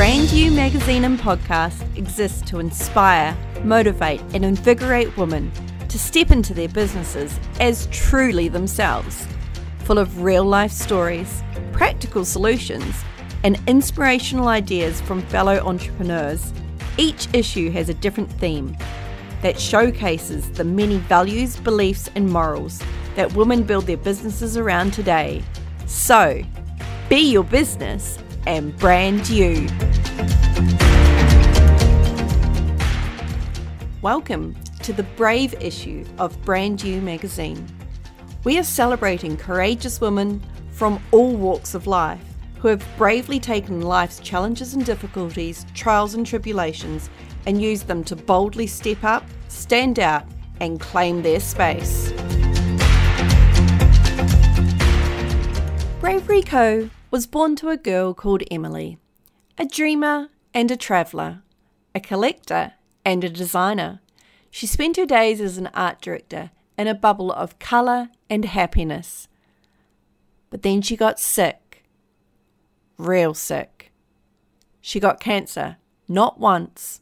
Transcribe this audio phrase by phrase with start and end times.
[0.00, 5.52] Brand You magazine and podcast exists to inspire, motivate, and invigorate women
[5.90, 9.26] to step into their businesses as truly themselves,
[9.80, 11.42] full of real life stories,
[11.72, 12.94] practical solutions,
[13.44, 16.50] and inspirational ideas from fellow entrepreneurs.
[16.96, 18.74] Each issue has a different theme
[19.42, 22.82] that showcases the many values, beliefs, and morals
[23.16, 25.42] that women build their businesses around today.
[25.84, 26.42] So,
[27.10, 29.66] be your business and brand you.
[34.02, 37.66] Welcome to the Brave issue of Brand You magazine.
[38.44, 42.24] We are celebrating courageous women from all walks of life
[42.58, 47.10] who have bravely taken life's challenges and difficulties, trials and tribulations,
[47.46, 50.24] and used them to boldly step up, stand out,
[50.60, 52.12] and claim their space.
[56.00, 56.88] Bravery Co.
[57.10, 58.98] was born to a girl called Emily,
[59.58, 61.42] a dreamer and a traveller,
[61.94, 64.00] a collector and a designer.
[64.50, 69.28] She spent her days as an art director in a bubble of colour and happiness.
[70.50, 71.84] But then she got sick.
[72.96, 73.92] Real sick.
[74.80, 75.76] She got cancer,
[76.08, 77.00] not once,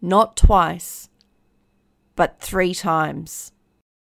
[0.00, 1.08] not twice,
[2.16, 3.52] but three times.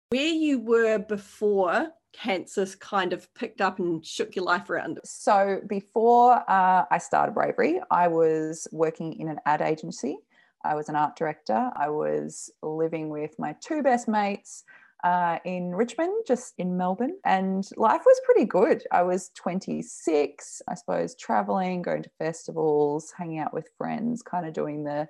[0.09, 4.99] Where you were before cancer kind of picked up and shook your life around?
[5.03, 10.17] So before uh, I started Bravery, I was working in an ad agency.
[10.63, 11.71] I was an art director.
[11.75, 14.63] I was living with my two best mates
[15.03, 18.83] uh, in Richmond, just in Melbourne, and life was pretty good.
[18.91, 24.53] I was 26, I suppose, traveling, going to festivals, hanging out with friends, kind of
[24.53, 25.07] doing the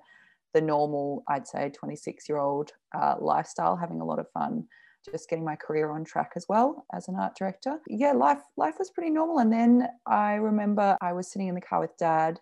[0.53, 4.65] the normal, I'd say, 26 year old uh, lifestyle, having a lot of fun
[5.05, 7.79] just getting my career on track as well as an art director.
[7.87, 9.39] Yeah, life life was pretty normal.
[9.39, 12.39] And then I remember I was sitting in the car with dad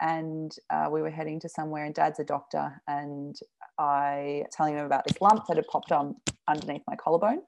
[0.00, 3.36] and uh, we were heading to somewhere and dad's a doctor and
[3.78, 6.16] I telling him about this lump that had popped on
[6.46, 7.42] underneath my collarbone.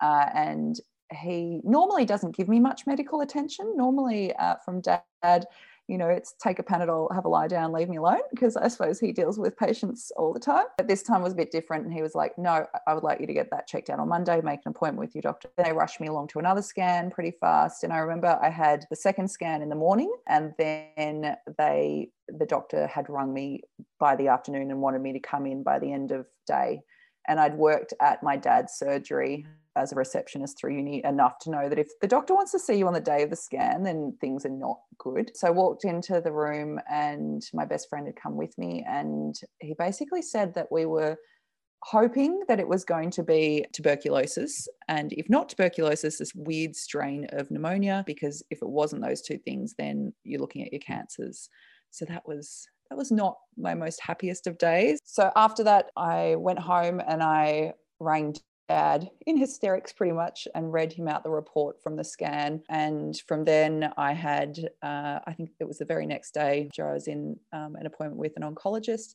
[0.00, 0.80] Uh, and
[1.12, 3.74] he normally doesn't give me much medical attention.
[3.76, 5.46] Normally, uh, from dad,
[5.88, 8.68] you know, it's take a Panadol, have a lie down, leave me alone, because I
[8.68, 10.64] suppose he deals with patients all the time.
[10.76, 11.84] But this time was a bit different.
[11.84, 14.08] And he was like, no, I would like you to get that checked out on
[14.08, 15.48] Monday, make an appointment with your doctor.
[15.56, 17.84] They rushed me along to another scan pretty fast.
[17.84, 22.46] And I remember I had the second scan in the morning, and then they, the
[22.46, 23.62] doctor had rung me
[24.00, 26.80] by the afternoon and wanted me to come in by the end of day.
[27.28, 29.46] And I'd worked at my dad's surgery
[29.76, 32.74] as a receptionist through uni enough to know that if the doctor wants to see
[32.74, 35.30] you on the day of the scan, then things are not good.
[35.34, 39.34] So I walked into the room and my best friend had come with me and
[39.60, 41.16] he basically said that we were
[41.82, 44.66] hoping that it was going to be tuberculosis.
[44.88, 49.38] And if not tuberculosis this weird strain of pneumonia because if it wasn't those two
[49.38, 51.48] things then you're looking at your cancers.
[51.90, 55.00] So that was that was not my most happiest of days.
[55.04, 58.34] So after that i went home and i rang
[58.68, 62.62] dad in hysterics pretty much and read him out the report from the scan.
[62.68, 66.92] And from then, I had, uh, I think it was the very next day, I
[66.92, 69.14] was in um, an appointment with an oncologist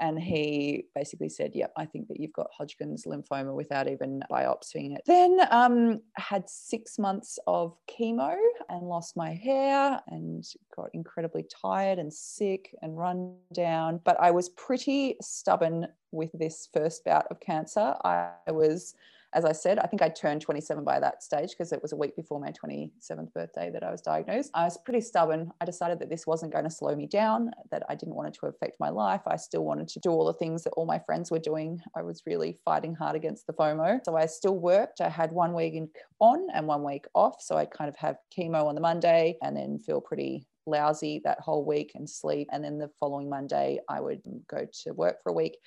[0.00, 4.94] and he basically said, "Yep, I think that you've got Hodgkin's lymphoma without even biopsying
[4.96, 8.34] it." Then um, had six months of chemo
[8.68, 14.00] and lost my hair and got incredibly tired and sick and run down.
[14.04, 17.94] But I was pretty stubborn with this first bout of cancer.
[18.04, 18.94] I was
[19.34, 21.96] as I said, I think I turned 27 by that stage because it was a
[21.96, 24.50] week before my 27th birthday that I was diagnosed.
[24.54, 25.50] I was pretty stubborn.
[25.60, 28.38] I decided that this wasn't going to slow me down, that I didn't want it
[28.40, 29.22] to affect my life.
[29.26, 31.80] I still wanted to do all the things that all my friends were doing.
[31.96, 34.00] I was really fighting hard against the FOMO.
[34.04, 35.00] So I still worked.
[35.00, 35.74] I had one week
[36.20, 37.36] on and one week off.
[37.40, 41.40] So I kind of have chemo on the Monday and then feel pretty lousy that
[41.40, 42.48] whole week and sleep.
[42.52, 45.58] And then the following Monday, I would go to work for a week.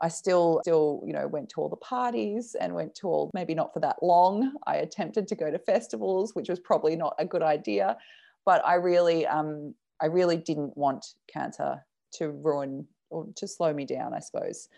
[0.00, 3.54] I still still you know went to all the parties and went to all maybe
[3.54, 4.52] not for that long.
[4.66, 7.96] I attempted to go to festivals, which was probably not a good idea,
[8.44, 13.84] but I really um, I really didn't want cancer to ruin or to slow me
[13.84, 14.68] down, I suppose.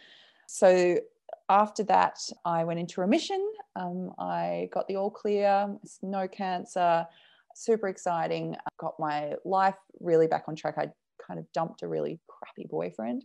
[0.48, 0.98] So
[1.48, 3.52] after that, I went into remission.
[3.76, 7.06] Um, I got the all clear, no cancer,
[7.54, 8.54] super exciting.
[8.54, 10.74] I got my life really back on track.
[10.78, 10.90] I
[11.26, 13.24] kind of dumped a really crappy boyfriend.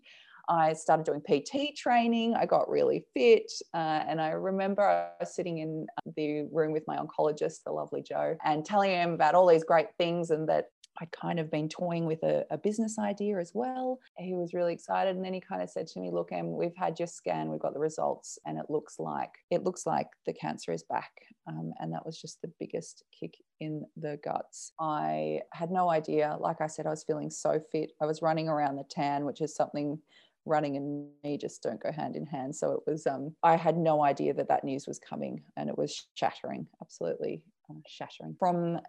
[0.49, 2.35] I started doing PT training.
[2.35, 3.51] I got really fit.
[3.73, 8.01] Uh, and I remember I was sitting in the room with my oncologist, the lovely
[8.01, 10.65] Joe, and telling him about all these great things and that
[10.99, 13.99] I'd kind of been toying with a, a, business idea as well.
[14.17, 16.75] He was really excited, and then he kind of said to me, "Look, Em, we've
[16.75, 20.33] had your scan, we've got the results, and it looks like it looks like the
[20.33, 21.11] cancer is back."
[21.47, 24.71] Um, and that was just the biggest kick in the guts.
[24.79, 26.35] I had no idea.
[26.39, 27.91] Like I said, I was feeling so fit.
[28.01, 29.99] I was running around the tan, which is something
[30.47, 32.55] running and me just don't go hand in hand.
[32.55, 35.77] So it was, um, I had no idea that that news was coming and it
[35.77, 38.35] was shattering, absolutely uh, shattering.
[38.39, 38.79] From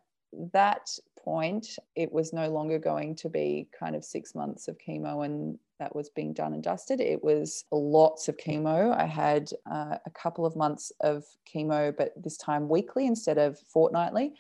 [0.53, 5.25] that point, it was no longer going to be kind of six months of chemo
[5.25, 7.01] and that was being done and dusted.
[7.01, 8.97] It was lots of chemo.
[8.97, 13.59] I had uh, a couple of months of chemo, but this time weekly instead of
[13.59, 14.35] fortnightly.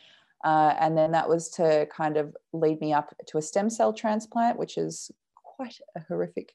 [0.44, 3.92] Uh, and then that was to kind of lead me up to a stem cell
[3.92, 6.54] transplant, which is quite a horrific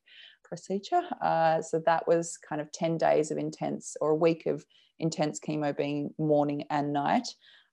[0.53, 1.01] procedure.
[1.19, 4.63] Uh, so that was kind of 10 days of intense or a week of
[4.99, 7.27] intense chemo being morning and night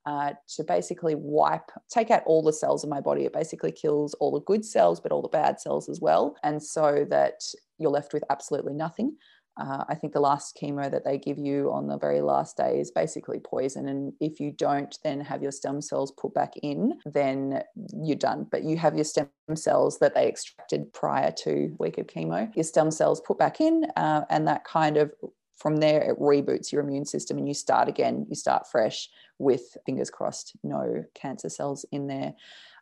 [0.06, 3.26] uh, to basically wipe, take out all the cells in my body.
[3.26, 6.36] It basically kills all the good cells, but all the bad cells as well.
[6.42, 7.42] And so that
[7.76, 9.14] you're left with absolutely nothing.
[9.56, 12.81] Uh, I think the last chemo that they give you on the very last day
[12.81, 13.88] is basically poison.
[13.88, 17.62] And if you don't then have your stem cells put back in, then
[18.02, 18.47] you're done.
[18.50, 22.64] But you have your stem cells that they extracted prior to week of chemo, your
[22.64, 25.12] stem cells put back in, uh, and that kind of
[25.61, 29.76] from there it reboots your immune system and you start again you start fresh with
[29.85, 32.32] fingers crossed no cancer cells in there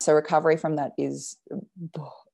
[0.00, 1.38] so recovery from that is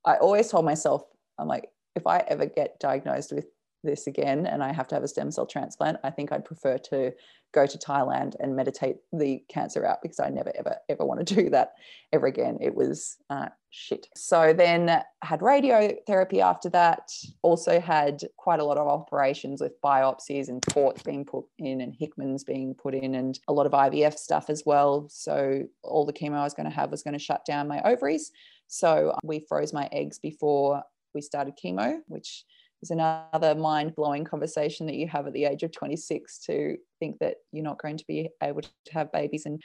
[0.05, 1.03] i always told myself
[1.39, 3.47] i'm like if i ever get diagnosed with
[3.85, 6.77] this again and I have to have a stem cell transplant, I think I'd prefer
[6.89, 7.13] to
[7.53, 11.35] go to Thailand and meditate the cancer out because I never, ever, ever want to
[11.35, 11.73] do that
[12.11, 12.57] ever again.
[12.59, 14.07] It was uh, shit.
[14.15, 17.11] So then had radiotherapy after that,
[17.41, 21.95] also had quite a lot of operations with biopsies and ports being put in and
[21.97, 25.07] Hickman's being put in and a lot of IVF stuff as well.
[25.09, 27.81] So all the chemo I was going to have was going to shut down my
[27.83, 28.31] ovaries.
[28.67, 30.83] So we froze my eggs before
[31.13, 32.43] we started chemo, which
[32.85, 37.17] is another mind blowing conversation that you have at the age of 26 to think
[37.19, 39.61] that you're not going to be able to have babies and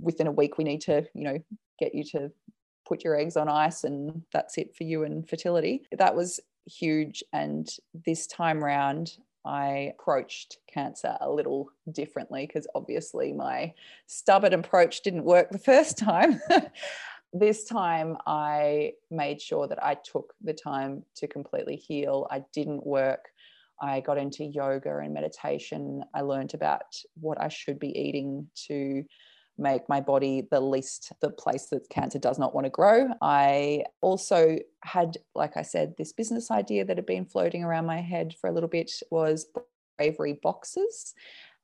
[0.00, 1.38] within a week we need to you know
[1.78, 2.30] get you to
[2.86, 7.22] put your eggs on ice and that's it for you and fertility that was huge
[7.32, 9.12] and this time round
[9.44, 13.72] I approached cancer a little differently because obviously my
[14.06, 16.40] stubborn approach didn't work the first time.
[17.32, 22.26] this time I made sure that I took the time to completely heal.
[22.30, 23.28] I didn't work.
[23.80, 26.02] I got into yoga and meditation.
[26.14, 29.04] I learned about what I should be eating to
[29.58, 33.08] make my body the least the place that cancer does not want to grow.
[33.20, 38.00] I also had, like I said, this business idea that had been floating around my
[38.00, 39.46] head for a little bit was
[39.98, 41.14] bravery boxes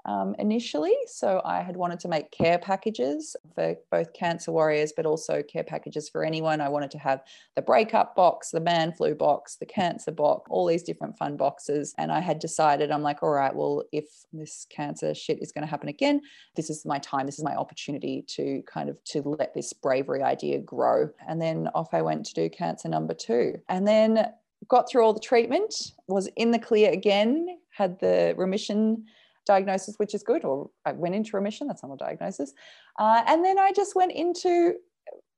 [0.05, 0.95] um, initially.
[1.07, 5.65] So I had wanted to make care packages for both cancer warriors, but also care
[5.65, 6.61] packages for anyone.
[6.61, 7.23] I wanted to have
[7.57, 11.95] the breakup box, the man flu box, the cancer box, all these different fun boxes.
[11.99, 15.65] And I had decided, I'm like, all right, well, if this cancer shit is going
[15.65, 16.21] to happen again,
[16.57, 17.27] this is my time.
[17.27, 21.09] This is my opportunity to kind of to let this bravery idea grow.
[21.29, 23.55] And then off I went to do cancer number two.
[23.69, 24.27] And then
[24.69, 29.05] got through all the treatment, was in the clear again, had the remission
[29.47, 31.67] diagnosis, which is good, or I went into remission.
[31.67, 32.53] That's not a diagnosis.
[32.99, 34.75] Uh, and then I just went into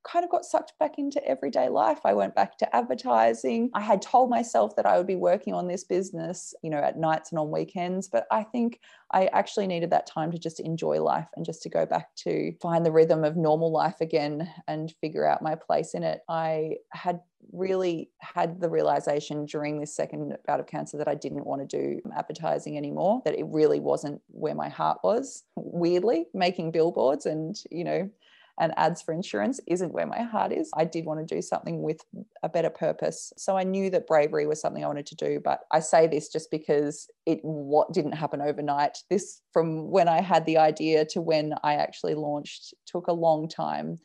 [0.06, 1.99] kind of got sucked back into everyday life.
[2.05, 3.70] I went back to advertising.
[3.75, 6.97] I had told myself that I would be working on this business, you know, at
[6.97, 8.81] nights and on weekends, but I think
[9.12, 12.52] I actually needed that time to just enjoy life and just to go back to
[12.62, 16.20] find the rhythm of normal life again and figure out my place in it.
[16.29, 17.20] I had
[17.53, 21.79] really had the realization during this second bout of cancer that I didn't want to
[21.79, 25.45] do advertising anymore, that it really wasn't where my heart was.
[25.57, 28.11] Weirdly, making billboards and, you know,
[28.59, 30.71] and ads for insurance isn't where my heart is.
[30.75, 32.00] I did want to do something with
[32.43, 33.33] a better purpose.
[33.37, 35.41] So I knew that bravery was something I wanted to do.
[35.45, 38.99] But I say this just because it what didn't happen overnight.
[39.11, 43.49] This from when I had the idea to when I actually launched took a long
[43.49, 43.99] time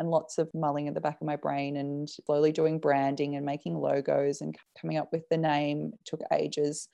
[0.00, 3.44] and lots of mulling in the back of my brain and slowly doing branding and
[3.44, 6.88] making logos and coming up with the name it took ages.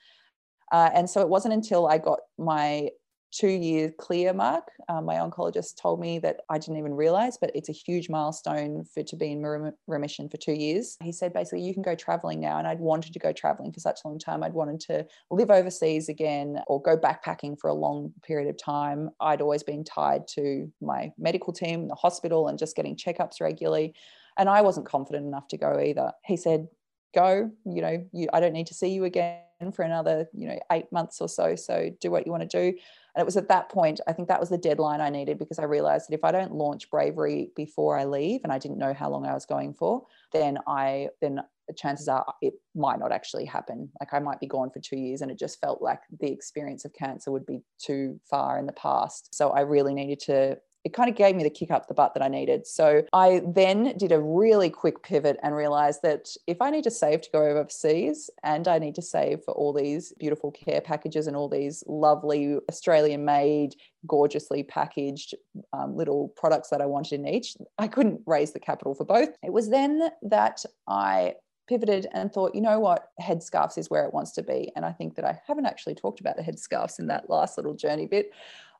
[0.72, 2.90] Uh, and so it wasn't until I got my
[3.36, 4.64] two year clear mark.
[4.88, 8.84] Um, my oncologist told me that I didn't even realize, but it's a huge milestone
[8.84, 10.96] for to be in remission for two years.
[11.02, 13.80] He said basically you can go traveling now, and I'd wanted to go traveling for
[13.80, 14.42] such a long time.
[14.42, 19.10] I'd wanted to live overseas again or go backpacking for a long period of time.
[19.20, 23.94] I'd always been tied to my medical team, the hospital, and just getting checkups regularly.
[24.38, 26.12] And I wasn't confident enough to go either.
[26.24, 26.68] He said,
[27.14, 27.50] "Go.
[27.64, 29.40] You know, you, I don't need to see you again."
[29.74, 32.78] for another you know eight months or so so do what you want to do
[33.16, 35.58] And it was at that point, I think that was the deadline I needed because
[35.58, 38.92] I realized that if I don't launch bravery before I leave, and I didn't know
[38.92, 41.40] how long I was going for, then I then
[41.76, 43.90] chances are it might not actually happen.
[43.98, 46.84] Like I might be gone for two years, and it just felt like the experience
[46.84, 49.34] of cancer would be too far in the past.
[49.34, 52.14] So I really needed to it kind of gave me the kick up the butt
[52.14, 52.64] that I needed.
[52.64, 56.92] So I then did a really quick pivot and realized that if I need to
[56.92, 61.26] save to go overseas and I need to save for all these beautiful care packages
[61.26, 63.74] and all these lovely Australian made,
[64.06, 65.34] gorgeously packaged
[65.72, 69.30] um, little products that I wanted in each, I couldn't raise the capital for both.
[69.42, 71.34] It was then that I
[71.68, 74.70] pivoted and thought, you know what, headscarves is where it wants to be.
[74.76, 77.74] And I think that I haven't actually talked about the headscarves in that last little
[77.74, 78.30] journey bit.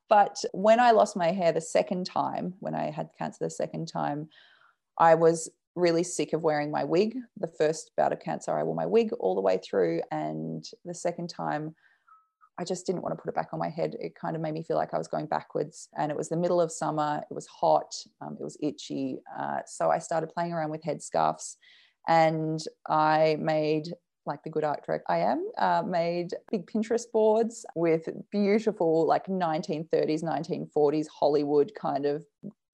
[0.08, 3.86] But when I lost my hair the second time, when I had cancer the second
[3.86, 4.28] time,
[4.98, 7.16] I was really sick of wearing my wig.
[7.38, 10.02] The first bout of cancer, I wore my wig all the way through.
[10.10, 11.74] And the second time,
[12.58, 13.96] I just didn't want to put it back on my head.
[14.00, 15.88] It kind of made me feel like I was going backwards.
[15.98, 19.18] And it was the middle of summer, it was hot, um, it was itchy.
[19.38, 21.56] Uh, so I started playing around with headscarves
[22.08, 23.88] and I made
[24.26, 29.26] like the good art director I am, uh, made big Pinterest boards with beautiful, like
[29.26, 32.24] 1930s, 1940s Hollywood kind of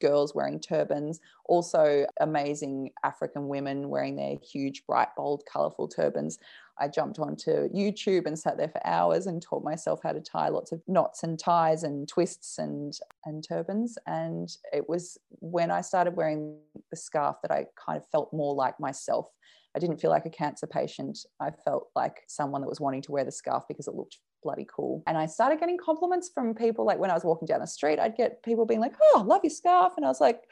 [0.02, 6.38] girls wearing turbans, also amazing African women wearing their huge, bright, bold, colorful turbans.
[6.78, 10.48] I jumped onto YouTube and sat there for hours and taught myself how to tie
[10.48, 12.92] lots of knots and ties and twists and
[13.24, 13.96] and turbans.
[14.06, 16.58] And it was when I started wearing
[16.90, 19.30] the scarf that I kind of felt more like myself
[19.74, 21.24] I didn't feel like a cancer patient.
[21.40, 24.66] I felt like someone that was wanting to wear the scarf because it looked bloody
[24.74, 25.02] cool.
[25.06, 27.98] And I started getting compliments from people like when I was walking down the street,
[27.98, 29.94] I'd get people being like, Oh, love your scarf.
[29.96, 30.42] And I was like,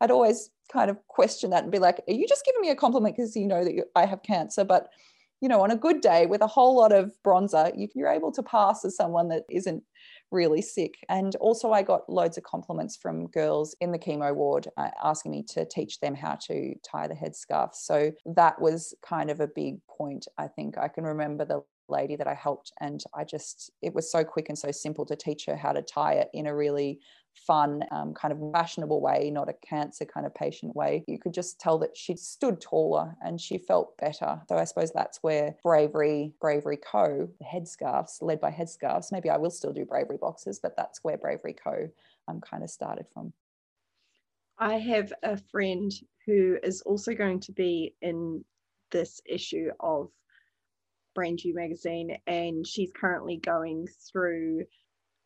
[0.00, 2.76] I'd always kind of question that and be like, Are you just giving me a
[2.76, 4.64] compliment because you know that you, I have cancer?
[4.64, 4.88] But
[5.40, 8.32] you know, on a good day with a whole lot of bronzer, you, you're able
[8.32, 9.82] to pass as someone that isn't
[10.30, 10.94] really sick.
[11.08, 15.32] And also, I got loads of compliments from girls in the chemo ward uh, asking
[15.32, 17.74] me to teach them how to tie the headscarf.
[17.74, 20.26] So that was kind of a big point.
[20.38, 24.10] I think I can remember the lady that I helped, and I just, it was
[24.10, 27.00] so quick and so simple to teach her how to tie it in a really
[27.34, 31.04] fun, um, kind of fashionable way, not a cancer kind of patient way.
[31.06, 34.40] You could just tell that she stood taller and she felt better.
[34.48, 39.36] So I suppose that's where Bravery, Bravery Co, the headscarves, led by headscarves, maybe I
[39.36, 41.88] will still do Bravery boxes, but that's where Bravery Co
[42.28, 43.32] um, kind of started from.
[44.58, 45.92] I have a friend
[46.24, 48.42] who is also going to be in
[48.90, 50.10] this issue of
[51.16, 54.64] Brand You magazine, and she's currently going through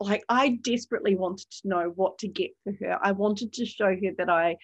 [0.01, 2.99] like I desperately wanted to know what to get for her.
[3.03, 4.57] I wanted to show her that I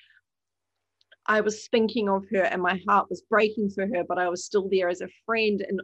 [1.27, 4.45] I was thinking of her and my heart was breaking for her, but I was
[4.45, 5.81] still there as a friend and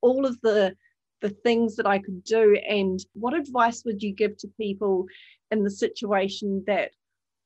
[0.00, 0.74] all of the
[1.20, 2.56] the things that I could do.
[2.68, 5.06] And what advice would you give to people
[5.50, 6.92] in the situation that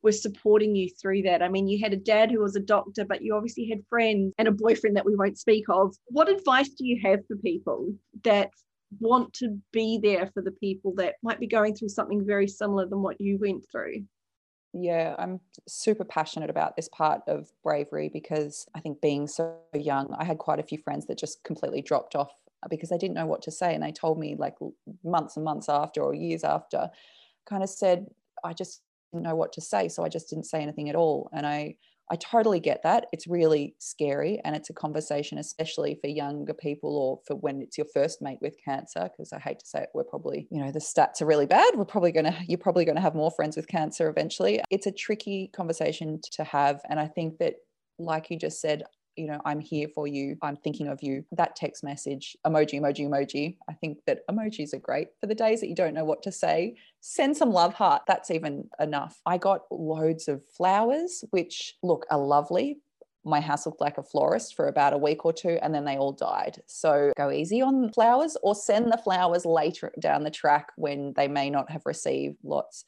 [0.02, 1.42] were supporting you through that?
[1.42, 4.32] I mean, you had a dad who was a doctor, but you obviously had friends
[4.38, 5.94] and a boyfriend that we won't speak of.
[6.06, 7.92] What advice do you have for people
[8.24, 8.50] that
[9.00, 12.86] want to be there for the people that might be going through something very similar
[12.86, 14.04] than what you went through.
[14.72, 20.14] Yeah, I'm super passionate about this part of bravery because I think being so young,
[20.18, 22.32] I had quite a few friends that just completely dropped off
[22.68, 23.74] because they didn't know what to say.
[23.74, 24.56] And they told me, like,
[25.02, 26.90] months and months after or years after,
[27.46, 28.06] kind of said,
[28.44, 29.88] I just didn't know what to say.
[29.88, 31.30] So I just didn't say anything at all.
[31.32, 31.76] And I,
[32.10, 33.06] I totally get that.
[33.12, 37.76] It's really scary and it's a conversation, especially for younger people or for when it's
[37.76, 39.10] your first mate with cancer.
[39.10, 41.74] Because I hate to say it, we're probably, you know, the stats are really bad.
[41.74, 44.60] We're probably going to, you're probably going to have more friends with cancer eventually.
[44.70, 46.80] It's a tricky conversation to have.
[46.88, 47.54] And I think that,
[47.98, 48.84] like you just said,
[49.18, 50.36] you know, I'm here for you.
[50.42, 51.24] I'm thinking of you.
[51.32, 53.56] That text message, emoji, emoji, emoji.
[53.68, 56.32] I think that emojis are great for the days that you don't know what to
[56.32, 56.76] say.
[57.00, 58.02] Send some love heart.
[58.06, 59.20] That's even enough.
[59.26, 62.78] I got loads of flowers, which look are lovely.
[63.24, 65.96] My house looked like a florist for about a week or two, and then they
[65.96, 66.62] all died.
[66.66, 71.28] So go easy on flowers or send the flowers later down the track when they
[71.28, 72.84] may not have received lots.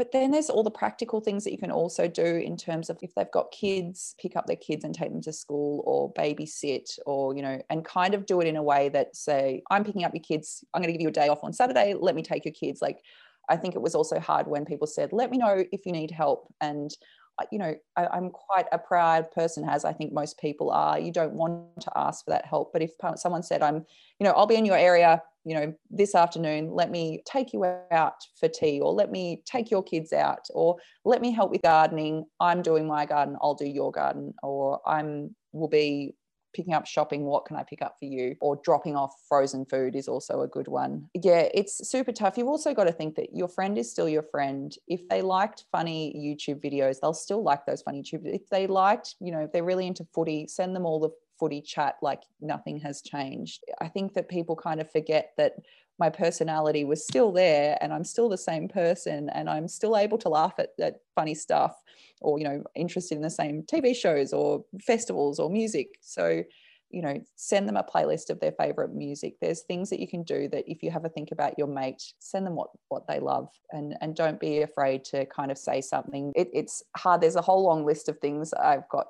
[0.00, 2.96] But then there's all the practical things that you can also do in terms of
[3.02, 6.98] if they've got kids, pick up their kids and take them to school or babysit
[7.04, 10.04] or, you know, and kind of do it in a way that say, I'm picking
[10.04, 12.22] up your kids, I'm going to give you a day off on Saturday, let me
[12.22, 12.80] take your kids.
[12.80, 13.02] Like,
[13.50, 16.12] I think it was also hard when people said, let me know if you need
[16.12, 16.50] help.
[16.62, 16.90] And
[17.38, 20.98] uh, you know, I, am quite a proud person, as I think most people are.
[20.98, 22.72] You don't want to ask for that help.
[22.72, 23.84] But if someone said, I'm,
[24.18, 27.64] you know, I'll be in your area, you know, this afternoon, let me take you
[27.64, 31.62] out for tea, or let me take your kids out, or let me help with
[31.62, 32.24] gardening.
[32.40, 36.14] I'm doing my garden, I'll do your garden, or I'm will be
[36.54, 38.36] picking up shopping, what can I pick up for you?
[38.40, 41.08] Or dropping off frozen food is also a good one.
[41.14, 42.36] Yeah, it's super tough.
[42.36, 44.74] You've also got to think that your friend is still your friend.
[44.88, 48.22] If they liked funny YouTube videos, they'll still like those funny YouTube.
[48.24, 51.62] If they liked, you know, if they're really into footy, send them all the footy
[51.62, 53.64] chat like nothing has changed.
[53.80, 55.54] I think that people kind of forget that
[55.98, 60.18] my personality was still there and I'm still the same person and I'm still able
[60.18, 61.76] to laugh at, at funny stuff
[62.22, 65.98] or, you know, interested in the same TV shows or festivals or music.
[66.00, 66.42] So,
[66.88, 69.36] you know, send them a playlist of their favorite music.
[69.40, 72.02] There's things that you can do that if you have a think about your mate,
[72.18, 75.80] send them what what they love and and don't be afraid to kind of say
[75.82, 76.32] something.
[76.34, 77.20] It, it's hard.
[77.20, 79.08] There's a whole long list of things I've got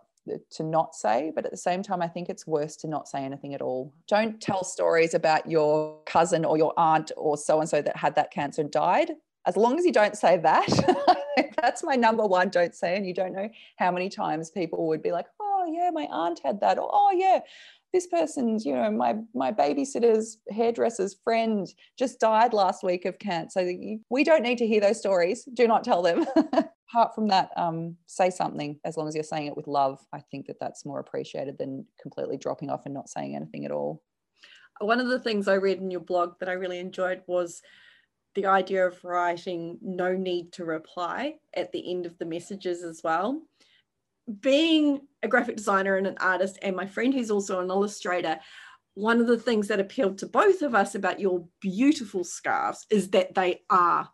[0.51, 3.25] to not say, but at the same time, I think it's worse to not say
[3.25, 3.93] anything at all.
[4.09, 8.15] Don't tell stories about your cousin or your aunt or so and so that had
[8.17, 9.13] that cancer and died.
[9.47, 10.69] As long as you don't say that,
[11.63, 12.51] that's my number one.
[12.51, 15.91] Don't say, and you don't know how many times people would be like, "Oh yeah,
[15.91, 17.41] my aunt had that," or "Oh yeah,
[17.93, 21.67] this person's, you know, my my babysitter's hairdresser's friend
[21.99, 23.61] just died last week of cancer.
[23.61, 25.45] So we don't need to hear those stories.
[25.55, 26.27] Do not tell them.
[26.91, 30.01] Apart from that, um, say something as long as you're saying it with love.
[30.13, 33.71] I think that that's more appreciated than completely dropping off and not saying anything at
[33.71, 34.03] all.
[34.81, 37.63] One of the things I read in your blog that I really enjoyed was
[38.35, 43.03] the idea of writing no need to reply at the end of the messages as
[43.05, 43.41] well
[44.41, 48.39] being a graphic designer and an artist, and my friend who's also an illustrator,
[48.95, 53.11] one of the things that appealed to both of us about your beautiful scarves is
[53.11, 54.11] that they are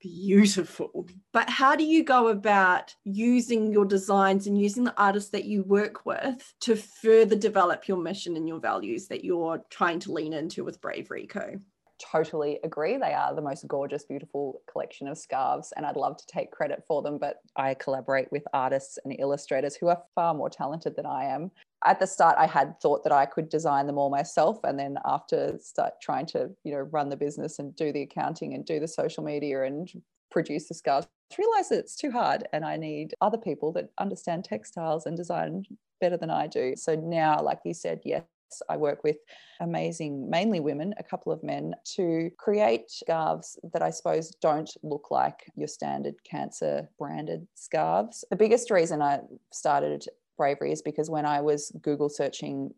[0.00, 1.08] beautiful.
[1.32, 5.62] But how do you go about using your designs and using the artists that you
[5.64, 10.32] work with to further develop your mission and your values that you're trying to lean
[10.32, 11.60] into with Bravery Co?
[11.98, 12.96] Totally agree.
[12.96, 16.84] They are the most gorgeous, beautiful collection of scarves, and I'd love to take credit
[16.86, 17.18] for them.
[17.18, 21.50] But I collaborate with artists and illustrators who are far more talented than I am.
[21.86, 24.98] At the start, I had thought that I could design them all myself, and then
[25.04, 28.80] after start trying to, you know, run the business and do the accounting and do
[28.80, 29.90] the social media and
[30.30, 31.06] produce the scarves,
[31.38, 35.64] realize that it's too hard, and I need other people that understand textiles and design
[36.00, 36.74] better than I do.
[36.76, 38.22] So now, like you said, yes,
[38.68, 39.16] I work with
[39.60, 45.10] amazing, mainly women, a couple of men, to create scarves that I suppose don't look
[45.10, 48.24] like your standard cancer branded scarves.
[48.30, 49.20] The biggest reason I
[49.52, 52.72] started Bravery is because when I was Google searching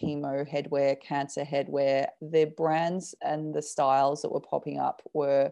[0.00, 5.50] chemo headwear, cancer headwear, the brands and the styles that were popping up were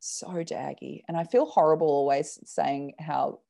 [0.00, 1.02] so daggy.
[1.08, 3.40] And I feel horrible always saying how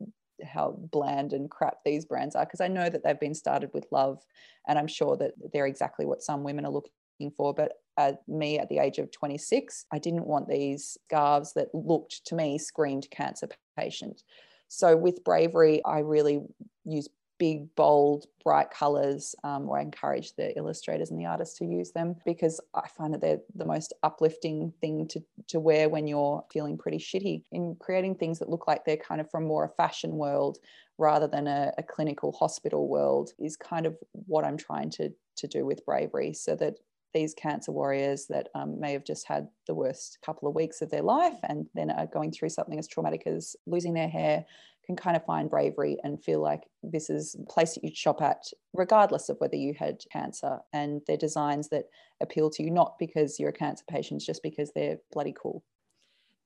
[0.45, 3.87] how bland and crap these brands are because I know that they've been started with
[3.91, 4.23] love
[4.67, 7.55] and I'm sure that they're exactly what some women are looking for.
[7.55, 12.25] But at me at the age of 26, I didn't want these scarves that looked
[12.27, 14.23] to me screamed cancer patient.
[14.69, 16.43] So with bravery, I really
[16.85, 21.65] use big, bold, bright colors, um, or I encourage the illustrators and the artists to
[21.65, 26.07] use them because I find that they're the most uplifting thing to, to wear when
[26.07, 27.45] you're feeling pretty shitty.
[27.53, 30.59] In creating things that look like they're kind of from more a fashion world
[30.99, 35.47] rather than a, a clinical hospital world is kind of what I'm trying to, to
[35.47, 36.75] do with bravery so that
[37.15, 40.91] these cancer warriors that um, may have just had the worst couple of weeks of
[40.91, 44.45] their life and then are going through something as traumatic as losing their hair
[44.89, 48.23] can kind of find bravery and feel like this is a place that you'd shop
[48.23, 50.59] at, regardless of whether you had cancer.
[50.73, 51.85] And they're designs that
[52.23, 55.63] appeal to you, not because you're a cancer patient, just because they're bloody cool.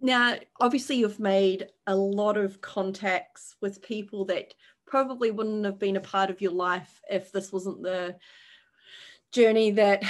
[0.00, 4.54] Now, obviously, you've made a lot of contacts with people that
[4.88, 8.16] probably wouldn't have been a part of your life if this wasn't the
[9.30, 10.02] journey that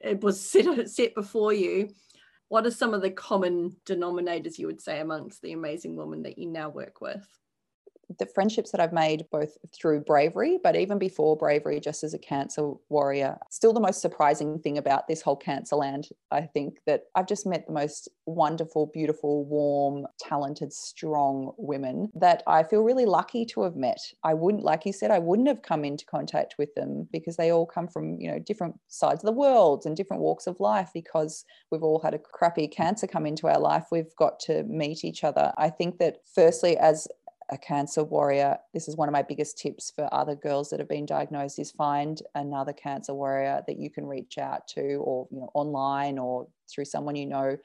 [0.00, 1.90] it was set, set before you.
[2.48, 6.38] What are some of the common denominators you would say amongst the amazing women that
[6.38, 7.28] you now work with?
[8.18, 12.18] The friendships that I've made both through bravery, but even before bravery, just as a
[12.18, 17.04] cancer warrior, still the most surprising thing about this whole cancer land, I think that
[17.14, 23.06] I've just met the most wonderful, beautiful, warm, talented, strong women that I feel really
[23.06, 23.98] lucky to have met.
[24.24, 27.50] I wouldn't, like you said, I wouldn't have come into contact with them because they
[27.50, 30.90] all come from, you know, different sides of the world and different walks of life
[30.92, 33.86] because we've all had a crappy cancer come into our life.
[33.90, 35.52] We've got to meet each other.
[35.56, 37.08] I think that firstly, as
[37.50, 40.88] a cancer warrior this is one of my biggest tips for other girls that have
[40.88, 45.40] been diagnosed is find another cancer warrior that you can reach out to or you
[45.40, 47.56] know online or through someone you know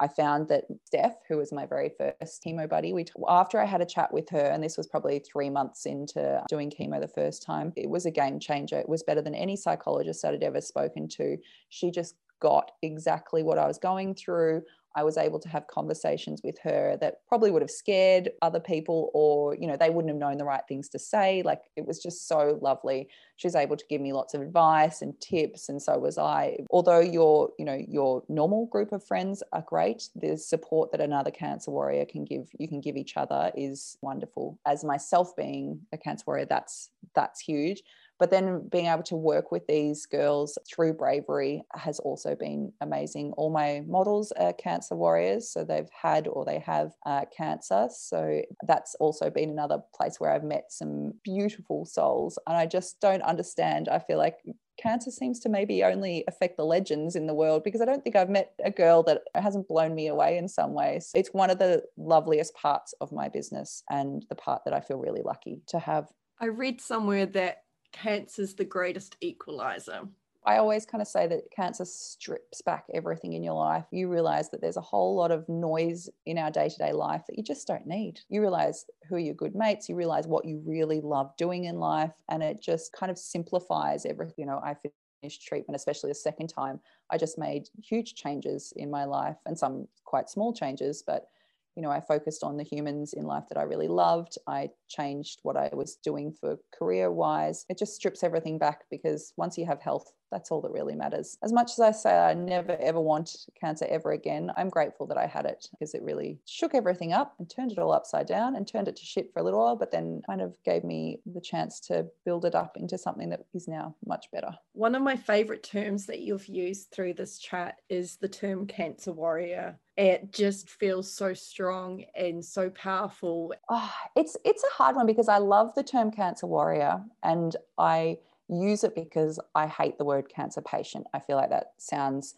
[0.00, 3.80] I found that Steph, who was my very first chemo buddy, we after I had
[3.80, 7.42] a chat with her, and this was probably three months into doing chemo the first
[7.42, 8.78] time, it was a game changer.
[8.78, 11.36] It was better than any psychologist that I'd ever spoken to.
[11.68, 14.62] She just got exactly what I was going through.
[14.94, 19.10] I was able to have conversations with her that probably would have scared other people
[19.14, 21.42] or, you know, they wouldn't have known the right things to say.
[21.42, 23.08] Like it was just so lovely.
[23.36, 25.68] She was able to give me lots of advice and tips.
[25.68, 26.58] And so was I.
[26.70, 31.30] Although your, you know, your normal group of friends are great, the support that another
[31.30, 34.58] cancer warrior can give, you can give each other is wonderful.
[34.66, 37.82] As myself being a cancer warrior, that's that's huge
[38.22, 43.32] but then being able to work with these girls through bravery has also been amazing.
[43.32, 47.88] All my models are cancer warriors, so they've had or they have uh, cancer.
[47.90, 52.38] So that's also been another place where I've met some beautiful souls.
[52.46, 53.88] And I just don't understand.
[53.88, 54.36] I feel like
[54.80, 58.14] cancer seems to maybe only affect the legends in the world because I don't think
[58.14, 61.10] I've met a girl that hasn't blown me away in some ways.
[61.16, 64.98] It's one of the loveliest parts of my business and the part that I feel
[64.98, 66.06] really lucky to have.
[66.40, 70.08] I read somewhere that cancer's the greatest equalizer.
[70.44, 73.84] I always kind of say that cancer strips back everything in your life.
[73.92, 77.22] You realize that there's a whole lot of noise in our day to day life
[77.28, 78.20] that you just don't need.
[78.28, 81.78] You realize who are your good mates, you realize what you really love doing in
[81.78, 84.34] life, and it just kind of simplifies everything.
[84.38, 84.74] You know, I
[85.22, 86.80] finished treatment, especially the second time.
[87.08, 91.28] I just made huge changes in my life and some quite small changes, but
[91.76, 94.36] you know, I focused on the humans in life that I really loved.
[94.46, 97.64] I changed what I was doing for career wise.
[97.68, 101.36] It just strips everything back because once you have health, that's all that really matters.
[101.44, 105.18] As much as I say I never ever want cancer ever again, I'm grateful that
[105.18, 108.56] I had it because it really shook everything up and turned it all upside down
[108.56, 111.20] and turned it to shit for a little while, but then kind of gave me
[111.26, 114.50] the chance to build it up into something that is now much better.
[114.72, 119.12] One of my favorite terms that you've used through this chat is the term cancer
[119.12, 123.52] warrior it just feels so strong and so powerful.
[123.68, 128.18] Oh, it's it's a hard one because I love the term cancer warrior and I
[128.48, 131.06] use it because I hate the word cancer patient.
[131.14, 132.34] I feel like that sounds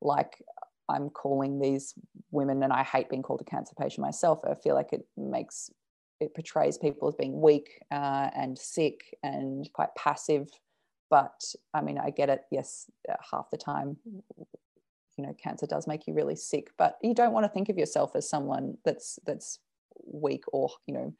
[0.00, 0.40] like
[0.88, 1.94] I'm calling these
[2.30, 4.40] women, and I hate being called a cancer patient myself.
[4.48, 5.70] I feel like it makes
[6.20, 10.50] it portrays people as being weak uh, and sick and quite passive.
[11.10, 11.42] But
[11.74, 12.42] I mean, I get it.
[12.52, 13.96] Yes, uh, half the time,
[15.16, 16.70] you know, cancer does make you really sick.
[16.78, 19.58] But you don't want to think of yourself as someone that's that's
[20.04, 21.12] weak or you know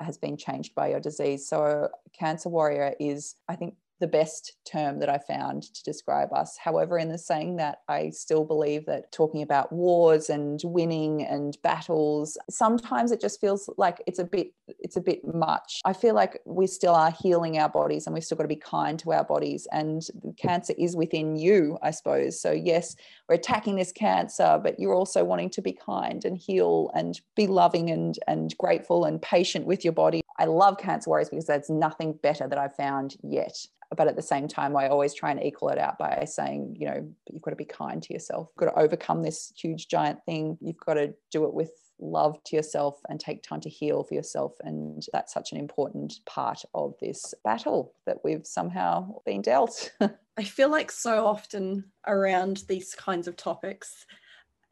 [0.00, 1.48] has been changed by your disease.
[1.48, 6.56] So, cancer warrior is, I think, the best term that I found to describe us.
[6.62, 11.56] However, in the saying that, I still believe that talking about wars and winning and
[11.62, 15.80] battles, sometimes it just feels like it's a bit it's a bit much.
[15.84, 18.56] I feel like we still are healing our bodies and we've still got to be
[18.56, 19.66] kind to our bodies.
[19.72, 20.02] And
[20.36, 22.40] cancer is within you, I suppose.
[22.40, 22.96] So yes,
[23.28, 27.46] we're attacking this cancer, but you're also wanting to be kind and heal and be
[27.46, 30.20] loving and and grateful and patient with your body.
[30.38, 33.56] I love cancer warriors because there's nothing better that I've found yet
[33.96, 36.86] but at the same time i always try and equal it out by saying you
[36.86, 38.48] know you've got to be kind to yourself.
[38.50, 40.56] You've got to overcome this huge giant thing.
[40.60, 44.14] You've got to do it with love to yourself and take time to heal for
[44.14, 44.54] yourself.
[44.60, 49.92] And that's such an important part of this battle that we've somehow been dealt.
[50.38, 54.06] I feel like so often around these kinds of topics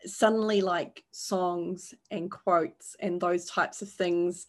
[0.07, 4.47] suddenly like songs and quotes and those types of things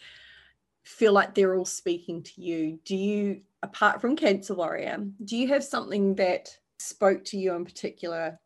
[0.86, 5.48] feel like they're all speaking to you do you apart from Cancer Warrior, do you
[5.48, 8.40] have something that spoke to you in particular,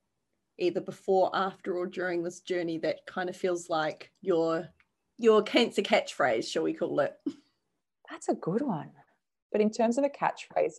[0.58, 4.68] either before, after, or during this journey that kind of feels like your
[5.18, 7.14] your cancer catchphrase, shall we call it?
[8.10, 8.92] That's a good one.
[9.52, 10.76] But in terms of a catchphrase,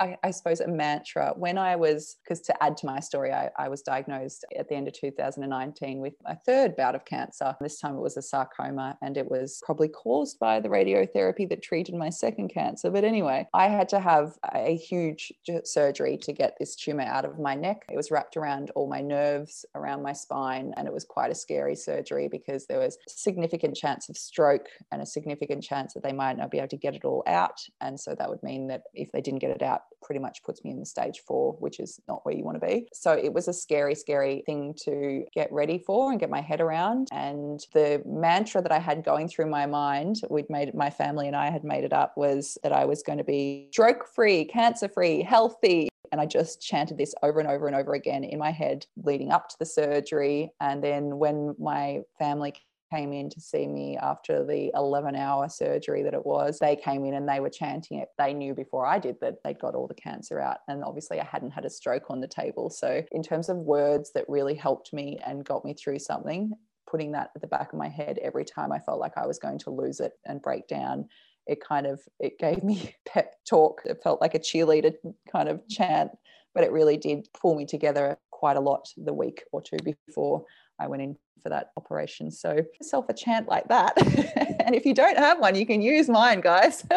[0.00, 3.50] I, I, suppose a mantra when I was, because to add to my story, I,
[3.58, 7.54] I, was diagnosed at the end of 2019 with my third bout of cancer.
[7.60, 11.62] This time it was a sarcoma, and it was probably caused by the radiotherapy that
[11.62, 12.90] treated my second cancer.
[12.90, 15.32] But anyway, I had to have a huge
[15.64, 17.84] surgery to get this tumor out of my neck.
[17.90, 21.34] It was wrapped around all my nerves, around my spine, and it was quite a
[21.34, 26.12] scary surgery because there was significant chance of stroke and a significant chance that they
[26.12, 27.60] might not be able to get it all out.
[27.82, 30.64] And so that would mean that if they didn't get it out, pretty much puts
[30.64, 32.86] me in the stage four, which is not where you want to be.
[32.92, 36.60] So it was a scary, scary thing to get ready for and get my head
[36.60, 37.08] around.
[37.12, 41.36] And the mantra that I had going through my mind, we'd made my family and
[41.36, 44.88] I had made it up, was that I was going to be stroke free, cancer
[44.88, 48.50] free, healthy, and I just chanted this over and over and over again in my
[48.50, 50.50] head leading up to the surgery.
[50.60, 52.54] And then when my family
[52.90, 56.58] came in to see me after the 11 hour surgery that it was.
[56.58, 58.08] They came in and they were chanting it.
[58.18, 60.58] They knew before I did that they'd got all the cancer out.
[60.68, 62.70] And obviously, I hadn't had a stroke on the table.
[62.70, 66.52] So, in terms of words that really helped me and got me through something,
[66.90, 69.38] putting that at the back of my head every time I felt like I was
[69.38, 71.06] going to lose it and break down
[71.46, 74.94] it kind of it gave me pep talk it felt like a cheerleader
[75.30, 76.10] kind of chant
[76.54, 80.46] but it really did pull me together quite a lot the week or two before
[80.80, 82.30] I went in for that operation.
[82.30, 83.92] So yourself a chant like that.
[84.64, 86.86] and if you don't have one, you can use mine, guys.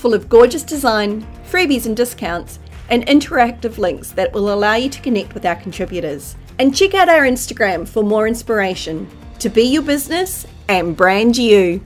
[0.01, 2.59] full of gorgeous design, freebies and discounts,
[2.89, 6.37] and interactive links that will allow you to connect with our contributors.
[6.59, 9.09] And check out our Instagram for more inspiration
[9.39, 11.83] to be your business and brand you.